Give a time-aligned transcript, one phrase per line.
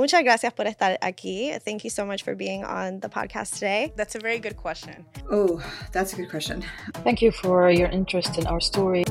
[0.00, 1.52] muchas gracias por estar aquí.
[1.62, 3.92] Thank you so much for being on the podcast today.
[3.96, 5.04] That's a very good question.
[5.30, 6.64] Oh, that's a good question.
[7.04, 9.04] Thank you for your interest in our story.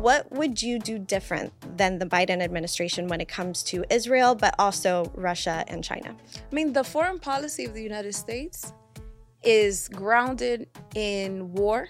[0.00, 4.54] What would you do different than the Biden administration when it comes to Israel, but
[4.58, 6.16] also Russia and China?
[6.50, 8.72] I mean, the foreign policy of the United States
[9.42, 11.88] is grounded in war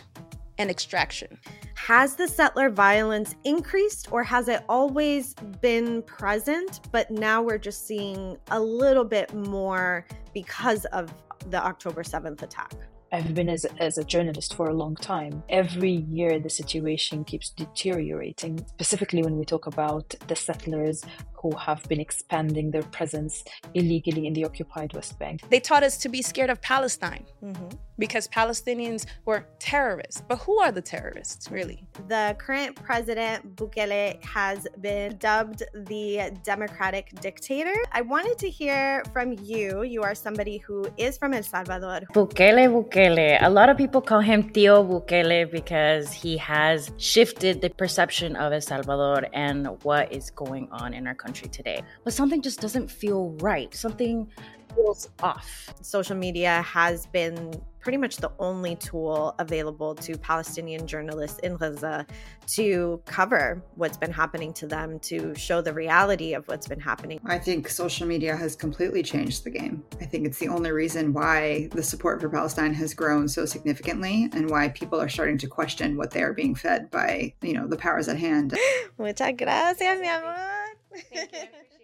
[0.61, 1.39] and extraction.
[1.75, 7.87] Has the settler violence increased or has it always been present, but now we're just
[7.87, 11.13] seeing a little bit more because of
[11.49, 12.75] the October 7th attack?
[13.11, 15.43] I've been as, as a journalist for a long time.
[15.49, 21.03] Every year, the situation keeps deteriorating, specifically when we talk about the settlers
[21.40, 23.44] who have been expanding their presence
[23.75, 25.40] illegally in the occupied West Bank.
[25.48, 27.68] They taught us to be scared of Palestine mm-hmm.
[27.98, 30.22] because Palestinians were terrorists.
[30.29, 31.84] But who are the terrorists, really?
[32.08, 37.75] The current president, Bukele, has been dubbed the Democratic dictator.
[37.92, 39.83] I wanted to hear from you.
[39.83, 42.00] You are somebody who is from El Salvador.
[42.12, 43.39] Bukele, Bukele.
[43.41, 48.53] A lot of people call him Tio Bukele because he has shifted the perception of
[48.53, 51.83] El Salvador and what is going on in our country country today.
[52.03, 53.73] But something just doesn't feel right.
[53.73, 54.28] Something
[54.75, 55.72] feels off.
[55.81, 62.06] Social media has been pretty much the only tool available to Palestinian journalists in Gaza
[62.47, 67.20] to cover what's been happening to them, to show the reality of what's been happening.
[67.25, 69.83] I think social media has completely changed the game.
[70.00, 74.28] I think it's the only reason why the support for Palestine has grown so significantly
[74.34, 77.67] and why people are starting to question what they are being fed by, you know,
[77.67, 78.53] the powers at hand.
[78.98, 80.59] Muchas gracias, mi amor.
[80.91, 81.49] Thank you.